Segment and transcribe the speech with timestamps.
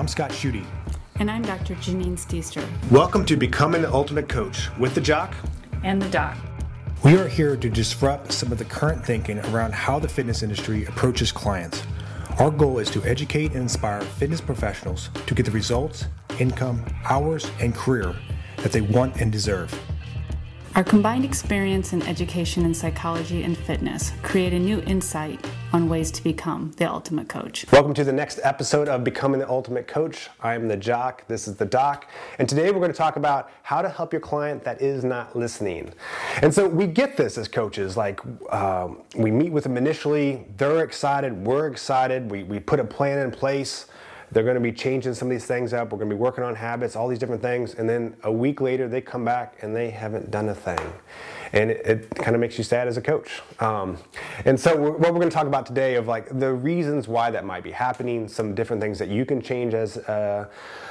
[0.00, 0.64] I'm Scott Schutte.
[1.16, 1.74] And I'm Dr.
[1.74, 2.66] Janine Stichter.
[2.90, 5.34] Welcome to Becoming the Ultimate Coach with the Jock
[5.84, 6.38] and the Doc.
[7.04, 10.86] We are here to disrupt some of the current thinking around how the fitness industry
[10.86, 11.82] approaches clients.
[12.38, 16.06] Our goal is to educate and inspire fitness professionals to get the results,
[16.38, 18.16] income, hours, and career
[18.62, 19.78] that they want and deserve.
[20.76, 26.12] Our combined experience in education and psychology and fitness create a new insight on ways
[26.12, 27.66] to become the ultimate coach.
[27.72, 30.28] Welcome to the next episode of Becoming the Ultimate Coach.
[30.40, 33.50] I am the Jock, this is the Doc, and today we're going to talk about
[33.64, 35.92] how to help your client that is not listening.
[36.40, 38.20] And so we get this as coaches, like
[38.52, 43.18] um, we meet with them initially, they're excited, we're excited, we, we put a plan
[43.18, 43.86] in place.
[44.32, 45.90] They're going to be changing some of these things up.
[45.90, 47.74] We're going to be working on habits, all these different things.
[47.74, 50.78] And then a week later, they come back and they haven't done a thing.
[51.52, 53.42] And it, it kind of makes you sad as a coach.
[53.58, 53.98] Um,
[54.44, 57.30] and so, we're, what we're going to talk about today of like the reasons why
[57.32, 60.48] that might be happening, some different things that you can change as uh,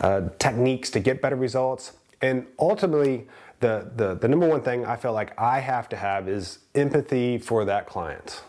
[0.00, 1.92] uh, techniques to get better results.
[2.22, 3.28] And ultimately,
[3.60, 7.38] the, the, the number one thing I feel like I have to have is empathy
[7.38, 8.42] for that client.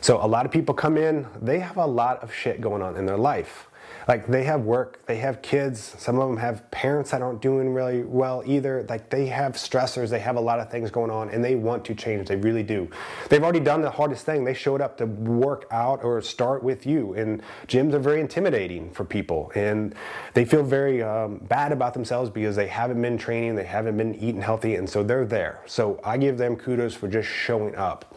[0.00, 2.96] So, a lot of people come in, they have a lot of shit going on
[2.96, 3.68] in their life.
[4.06, 7.72] Like they have work, they have kids, some of them have parents that aren't doing
[7.72, 8.84] really well either.
[8.88, 11.84] Like they have stressors, they have a lot of things going on and they want
[11.86, 12.88] to change, they really do.
[13.28, 14.44] They've already done the hardest thing.
[14.44, 17.14] They showed up to work out or start with you.
[17.14, 19.94] And gyms are very intimidating for people and
[20.34, 24.14] they feel very um, bad about themselves because they haven't been training, they haven't been
[24.16, 25.60] eating healthy, and so they're there.
[25.66, 28.14] So I give them kudos for just showing up.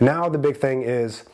[0.00, 1.24] Now the big thing is,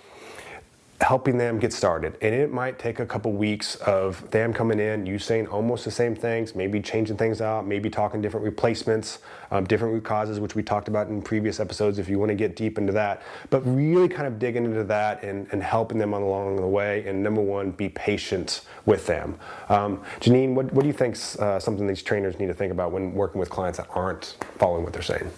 [1.01, 2.19] helping them get started.
[2.21, 5.93] And it might take a couple weeks of them coming in, you saying almost the
[5.93, 9.21] same things, maybe changing things out, maybe talking different replacements,
[9.53, 12.35] um, different root causes, which we talked about in previous episodes if you want to
[12.35, 13.23] get deep into that.
[13.51, 17.07] But really kind of digging into that and, and helping them along the way.
[17.07, 19.39] And number one, be patient with them.
[19.69, 22.91] Um, Janine, what, what do you think uh, something these trainers need to think about
[22.91, 25.31] when working with clients that aren't following what they're saying?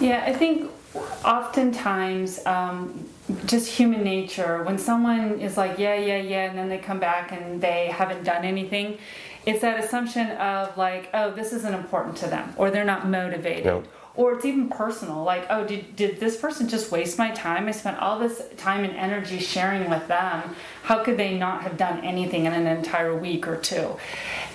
[0.00, 0.70] Yeah, I think
[1.24, 3.08] oftentimes um,
[3.46, 7.32] just human nature when someone is like yeah yeah yeah and then they come back
[7.32, 8.98] and they haven't done anything
[9.46, 13.64] it's that assumption of like oh this isn't important to them or they're not motivated.
[13.64, 13.82] No.
[14.14, 17.68] or it's even personal like oh did, did this person just waste my time?
[17.68, 20.54] I spent all this time and energy sharing with them.
[20.82, 23.96] How could they not have done anything in an entire week or two?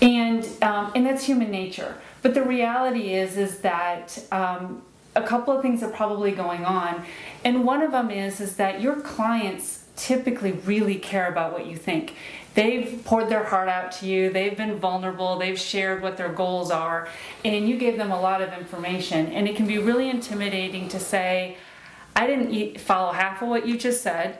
[0.01, 1.95] And um, and that's human nature.
[2.21, 4.83] But the reality is is that um,
[5.17, 7.03] a couple of things are probably going on.
[7.43, 11.75] And one of them is is that your clients typically really care about what you
[11.75, 12.13] think.
[12.53, 16.71] They've poured their heart out to you, they've been vulnerable, they've shared what their goals
[16.71, 17.07] are,
[17.43, 19.27] and you gave them a lot of information.
[19.27, 21.57] And it can be really intimidating to say,
[22.15, 24.39] I didn't follow half of what you just said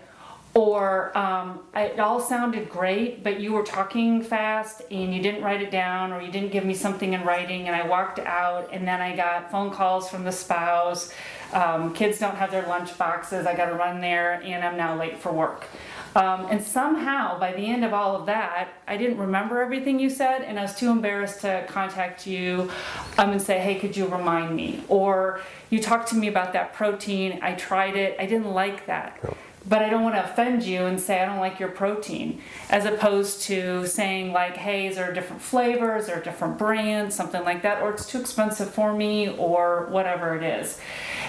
[0.57, 5.61] or um, it all sounded great, but you were talking fast and you didn't write
[5.61, 8.87] it down, or you didn't give me something in writing, and I walked out, and
[8.87, 11.13] then I got phone calls from the spouse.
[11.53, 13.45] Um, kids don't have their lunch boxes.
[13.45, 15.67] I got to run there, and I'm now late for work.
[16.15, 20.09] Um, and somehow, by the end of all of that, I didn't remember everything you
[20.09, 22.71] said, and I was too embarrassed to contact you
[23.19, 24.83] um, and say, hey, could you remind me?
[24.87, 25.39] Or
[25.69, 27.37] you talked to me about that protein.
[27.43, 28.15] I tried it.
[28.19, 29.19] I didn't like that
[29.67, 32.85] but I don't want to offend you and say I don't like your protein, as
[32.85, 37.81] opposed to saying like, hey, is there different flavors or different brands, something like that,
[37.81, 40.79] or it's too expensive for me, or whatever it is.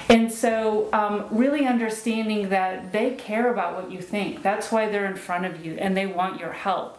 [0.09, 4.43] And so, um, really understanding that they care about what you think.
[4.43, 6.99] That's why they're in front of you and they want your help.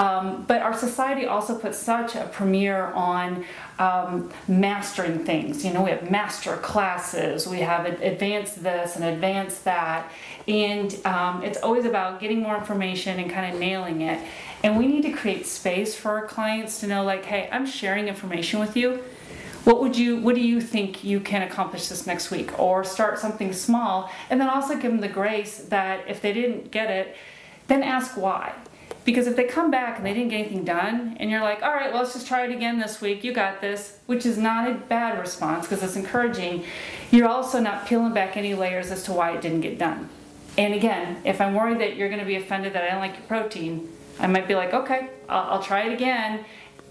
[0.00, 3.44] Um, but our society also puts such a premiere on
[3.78, 5.62] um, mastering things.
[5.62, 10.10] You know, we have master classes, we have advanced this and advanced that,
[10.48, 14.26] and um, it's always about getting more information and kind of nailing it.
[14.64, 18.08] And we need to create space for our clients to know, like, hey, I'm sharing
[18.08, 19.02] information with you.
[19.64, 20.16] What would you?
[20.16, 22.58] What do you think you can accomplish this next week?
[22.58, 26.70] Or start something small, and then also give them the grace that if they didn't
[26.70, 27.16] get it,
[27.68, 28.54] then ask why
[29.04, 31.72] because if they come back and they didn't get anything done, and you're like, all
[31.72, 34.70] right, well, let's just try it again this week, you got this, which is not
[34.70, 36.64] a bad response because it's encouraging,
[37.10, 40.08] you're also not peeling back any layers as to why it didn't get done.
[40.58, 43.14] And again, if I'm worried that you're going to be offended that I don't like
[43.14, 43.88] your protein,
[44.18, 46.44] I might be like, okay, I'll, I'll try it again.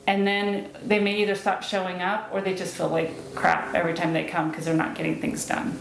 [0.08, 3.94] And then they may either stop showing up or they just feel like crap every
[3.94, 5.80] time they come because they're not getting things done.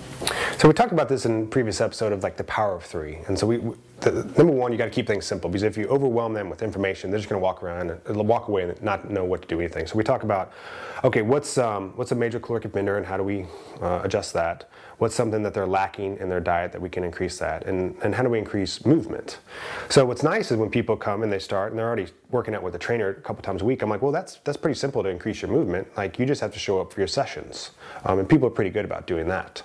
[0.58, 3.20] So we talked about this in previous episode of like the power of three.
[3.26, 3.58] And so we
[4.00, 6.62] the, number one, you got to keep things simple because if you overwhelm them with
[6.62, 9.48] information, they're just going to walk around and walk away and not know what to
[9.48, 9.86] do anything.
[9.86, 10.52] So we talk about,
[11.04, 13.46] okay, what's um, what's a major caloric offender and how do we
[13.80, 14.68] uh, adjust that?
[14.98, 18.14] What's something that they're lacking in their diet that we can increase that, and and
[18.14, 19.38] how do we increase movement?
[19.88, 22.62] So what's nice is when people come and they start and they're already working out
[22.62, 23.82] with a trainer a couple times a week.
[23.82, 25.86] I'm like, well, that's that's pretty simple to increase your movement.
[25.96, 27.72] Like you just have to show up for your sessions,
[28.04, 29.62] um, and people are pretty good about doing that.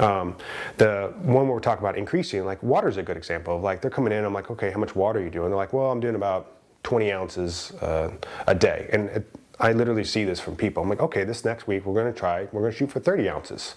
[0.00, 0.36] Um,
[0.76, 3.82] the one where we're talking about increasing, like water is a good example of like
[3.82, 4.24] they're coming in.
[4.24, 5.50] I'm like, okay, how much water are you doing?
[5.50, 6.52] They're like, well, I'm doing about
[6.84, 8.12] 20 ounces uh,
[8.46, 10.82] a day, and it, I literally see this from people.
[10.82, 13.00] I'm like, okay, this next week we're going to try, we're going to shoot for
[13.00, 13.74] 30 ounces,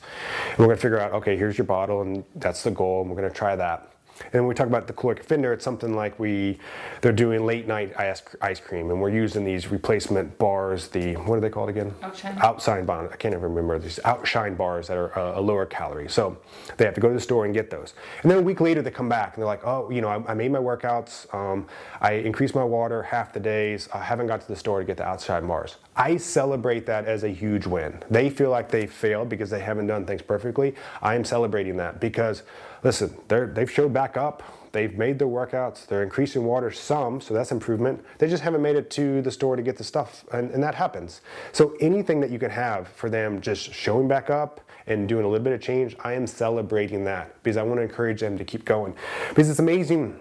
[0.52, 3.10] and we're going to figure out, okay, here's your bottle, and that's the goal, and
[3.10, 3.92] we're going to try that.
[4.34, 6.58] And when we talk about the caloric offender, it's something like we
[7.02, 10.88] they're doing late night ice, ice cream, and we're using these replacement bars.
[10.90, 11.94] The what are they called again?
[12.02, 12.38] Outshine.
[12.40, 13.10] Outshine bond.
[13.12, 16.10] I can't even remember these outshine bars that are uh, a lower calorie.
[16.10, 16.38] So
[16.78, 17.94] they have to go to the store and get those.
[18.22, 20.32] And then a week later they come back and they're like, oh, you know, I,
[20.32, 21.34] I made my workouts.
[21.34, 21.68] Um,
[22.02, 23.90] I increased my water half the days.
[23.94, 25.78] I haven't got to the store to get the outshine bars.
[25.98, 28.04] I celebrate that as a huge win.
[28.10, 30.76] They feel like they failed because they haven't done things perfectly.
[31.02, 32.44] I am celebrating that because
[32.84, 34.44] listen, they've showed back up.
[34.74, 35.88] They've made their workouts.
[35.88, 38.06] They're increasing water some, so that's improvement.
[38.20, 40.76] They just haven't made it to the store to get the stuff, and, and that
[40.76, 41.22] happens.
[41.52, 45.28] So anything that you can have for them just showing back up and doing a
[45.28, 48.46] little bit of change, I am celebrating that because I want to encourage them to
[48.46, 48.94] keep going.
[49.30, 50.20] Because it's amazing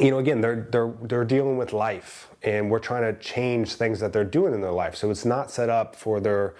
[0.00, 3.98] you know, again, they're they're they're dealing with life, and we're trying to change things
[4.00, 4.94] that they're doing in their life.
[4.94, 6.54] So it's not set up for their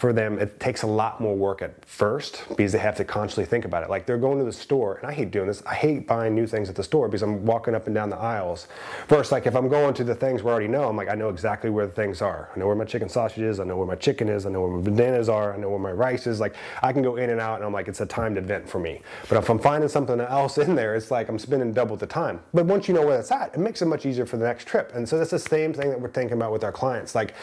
[0.00, 3.44] for them, it takes a lot more work at first because they have to constantly
[3.44, 3.90] think about it.
[3.90, 5.62] Like they're going to the store, and I hate doing this.
[5.66, 8.16] I hate buying new things at the store because I'm walking up and down the
[8.16, 8.66] aisles.
[9.08, 11.28] First, like if I'm going to the things we already know, I'm like, I know
[11.28, 12.48] exactly where the things are.
[12.56, 13.60] I know where my chicken sausage is.
[13.60, 14.46] I know where my chicken is.
[14.46, 15.52] I know where my bananas are.
[15.52, 16.40] I know where my rice is.
[16.40, 18.78] Like I can go in and out, and I'm like, it's a timed event for
[18.78, 19.02] me.
[19.28, 22.40] But if I'm finding something else in there, it's like I'm spending double the time.
[22.54, 24.66] But once you know where that's at, it makes it much easier for the next
[24.66, 24.92] trip.
[24.94, 27.14] And so the same thing that we're thinking about with our clients.
[27.14, 27.34] Like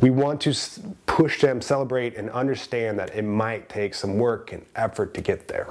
[0.00, 0.54] we want to
[1.06, 5.20] push them, celebrate celebrate and understand that it might take some work and effort to
[5.20, 5.66] get there.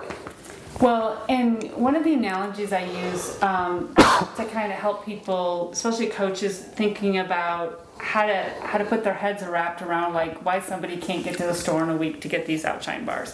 [0.81, 6.07] Well, and one of the analogies I use um, to kind of help people, especially
[6.07, 10.95] coaches, thinking about how to how to put their heads wrapped around like why somebody
[10.95, 13.33] can't get to the store in a week to get these outshine bars.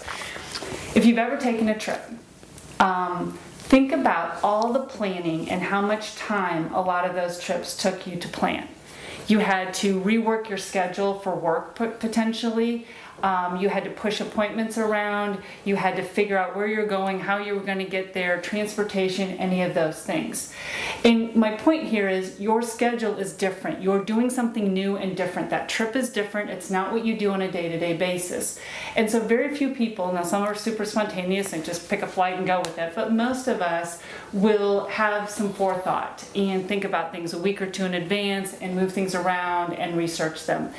[0.96, 2.02] If you've ever taken a trip,
[2.80, 7.76] um, think about all the planning and how much time a lot of those trips
[7.76, 8.68] took you to plan.
[9.28, 12.86] You had to rework your schedule for work potentially.
[13.24, 15.42] Um, you had to push appointments around.
[15.64, 18.42] You had to figure out where you're going, how you were going to get there,
[18.42, 20.54] transportation, any of those things.
[21.04, 23.82] And my point here is your schedule is different.
[23.82, 25.50] You're doing something new and different.
[25.50, 26.50] That trip is different.
[26.50, 28.60] It's not what you do on a day to day basis.
[28.96, 32.38] And so, very few people, now some are super spontaneous and just pick a flight
[32.38, 34.02] and go with it, but most of us
[34.34, 38.76] will have some forethought and think about things a week or two in advance and
[38.76, 40.74] move things around and research them.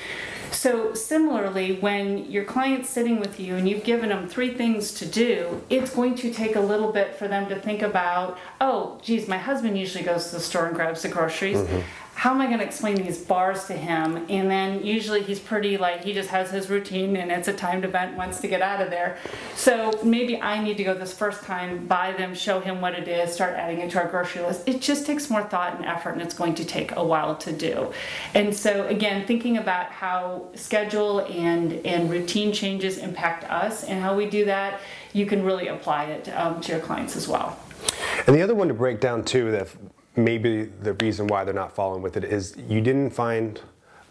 [0.53, 5.06] So, similarly, when your client's sitting with you and you've given them three things to
[5.06, 9.28] do, it's going to take a little bit for them to think about, oh, geez,
[9.28, 11.58] my husband usually goes to the store and grabs the groceries.
[11.58, 11.81] Mm-hmm
[12.16, 14.24] how am I going to explain these bars to him?
[14.30, 17.84] And then usually he's pretty like he just has his routine and it's a timed
[17.84, 19.18] event, wants to get out of there.
[19.54, 23.06] So maybe I need to go this first time, buy them, show him what it
[23.06, 24.66] is, start adding it to our grocery list.
[24.66, 27.52] It just takes more thought and effort and it's going to take a while to
[27.52, 27.92] do.
[28.32, 34.16] And so again, thinking about how schedule and, and routine changes impact us and how
[34.16, 34.80] we do that,
[35.12, 37.58] you can really apply it um, to your clients as well.
[38.26, 39.68] And the other one to break down too that
[40.16, 43.60] maybe the reason why they're not following with it is you didn't find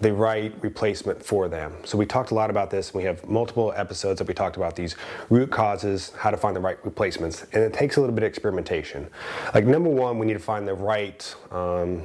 [0.01, 1.73] the right replacement for them.
[1.85, 2.93] So we talked a lot about this.
[2.93, 4.95] We have multiple episodes that we talked about these
[5.29, 8.27] root causes, how to find the right replacements, and it takes a little bit of
[8.27, 9.07] experimentation.
[9.53, 12.03] Like number one, we need to find the right um,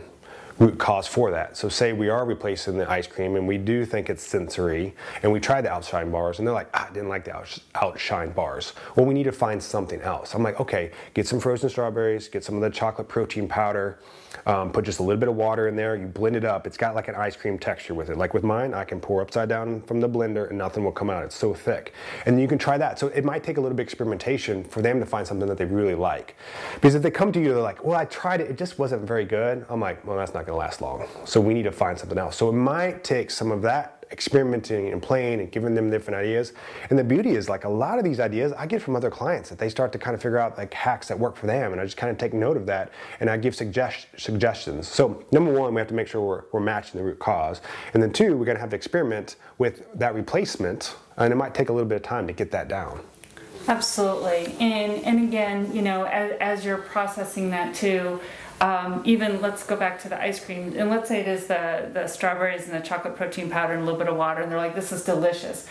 [0.60, 1.56] root cause for that.
[1.56, 5.32] So say we are replacing the ice cream and we do think it's sensory and
[5.32, 7.42] we try the outshine bars and they're like, ah, I didn't like the
[7.74, 8.74] outshine bars.
[8.94, 10.34] Well, we need to find something else.
[10.34, 14.00] I'm like, okay, get some frozen strawberries, get some of the chocolate protein powder,
[14.46, 16.66] um, put just a little bit of water in there, you blend it up.
[16.66, 18.16] It's got like an ice cream texture with it.
[18.16, 21.10] Like with mine, I can pour upside down from the blender and nothing will come
[21.10, 21.24] out.
[21.24, 21.94] It's so thick.
[22.26, 22.98] And you can try that.
[22.98, 25.58] So it might take a little bit of experimentation for them to find something that
[25.58, 26.36] they really like.
[26.74, 29.02] Because if they come to you, they're like, well, I tried it, it just wasn't
[29.02, 29.64] very good.
[29.68, 31.06] I'm like, well, that's not going to last long.
[31.24, 32.36] So we need to find something else.
[32.36, 36.52] So it might take some of that experimenting and playing and giving them different ideas.
[36.90, 39.48] And the beauty is like a lot of these ideas I get from other clients
[39.50, 41.70] that they start to kind of figure out like hacks that work for them.
[41.70, 42.90] And I just kind of take note of that
[43.20, 44.88] and I give suggest- suggestions.
[44.88, 47.60] So number one, we have to make sure we're, we're matching the root cause.
[47.94, 51.68] And then two, we're gonna have to experiment with that replacement and it might take
[51.68, 53.00] a little bit of time to get that down.
[53.68, 58.18] Absolutely, and and again, you know, as, as you're processing that too,
[58.60, 61.90] um, even let's go back to the ice cream, and let's say it is the
[61.92, 64.58] the strawberries and the chocolate protein powder and a little bit of water, and they're
[64.58, 65.66] like, this is delicious.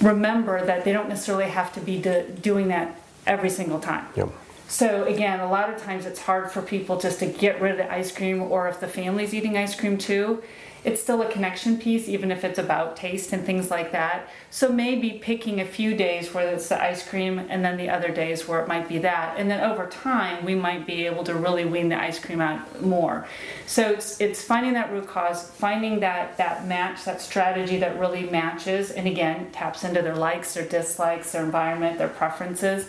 [0.00, 4.06] Remember that they don't necessarily have to be do, doing that every single time.
[4.16, 4.30] Yep.
[4.66, 7.78] So again, a lot of times it's hard for people just to get rid of
[7.78, 10.42] the ice cream, or if the family's eating ice cream too,
[10.84, 14.28] it's still a connection piece, even if it's about taste and things like that.
[14.50, 18.08] So maybe picking a few days where it's the ice cream, and then the other
[18.08, 21.34] days where it might be that, and then over time we might be able to
[21.34, 23.26] really wean the ice cream out more.
[23.66, 28.28] So it's it's finding that root cause, finding that that match, that strategy that really
[28.30, 32.86] matches, and again taps into their likes, their dislikes, their environment, their preferences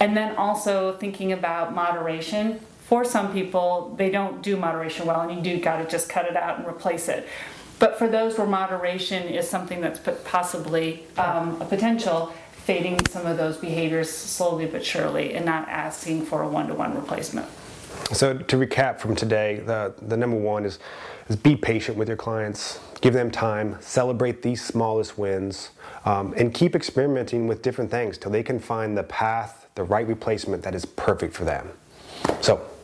[0.00, 2.60] and then also thinking about moderation.
[2.86, 6.26] For some people, they don't do moderation well, and you do got to just cut
[6.26, 7.26] it out and replace it.
[7.80, 13.36] But for those where moderation is something that's possibly um, a potential, fading some of
[13.36, 17.48] those behaviors slowly but surely and not asking for a one to one replacement.
[18.12, 20.78] So, to recap from today, the, the number one is,
[21.28, 25.70] is be patient with your clients, give them time, celebrate these smallest wins,
[26.04, 30.06] um, and keep experimenting with different things till they can find the path the right
[30.06, 31.70] replacement that is perfect for them.
[32.40, 32.64] So,